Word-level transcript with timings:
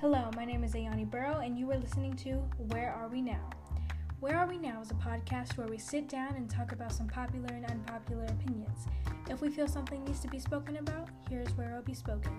Hello, 0.00 0.30
my 0.36 0.44
name 0.44 0.62
is 0.62 0.74
Ayani 0.74 1.10
Burrow, 1.10 1.40
and 1.40 1.58
you 1.58 1.68
are 1.72 1.76
listening 1.76 2.14
to 2.18 2.34
Where 2.68 2.92
Are 2.92 3.08
We 3.08 3.20
Now? 3.20 3.50
Where 4.20 4.38
Are 4.38 4.46
We 4.46 4.56
Now 4.56 4.80
is 4.80 4.92
a 4.92 4.94
podcast 4.94 5.56
where 5.56 5.66
we 5.66 5.76
sit 5.76 6.08
down 6.08 6.36
and 6.36 6.48
talk 6.48 6.70
about 6.70 6.92
some 6.92 7.08
popular 7.08 7.52
and 7.52 7.66
unpopular 7.68 8.26
opinions. 8.26 8.86
If 9.28 9.40
we 9.40 9.50
feel 9.50 9.66
something 9.66 10.04
needs 10.04 10.20
to 10.20 10.28
be 10.28 10.38
spoken 10.38 10.76
about, 10.76 11.08
here's 11.28 11.48
where 11.56 11.70
it'll 11.70 11.82
be 11.82 11.94
spoken. 11.94 12.30